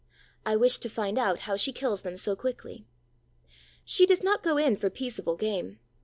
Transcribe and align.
I 0.47 0.55
wished 0.55 0.81
to 0.81 0.89
find 0.89 1.19
out 1.19 1.41
how 1.41 1.55
she 1.55 1.71
kills 1.71 2.01
them 2.01 2.17
so 2.17 2.35
quickly. 2.35 2.87
She 3.85 4.07
does 4.07 4.23
not 4.23 4.41
go 4.41 4.57
in 4.57 4.75
for 4.75 4.89
peaceable 4.89 5.37
game. 5.37 5.77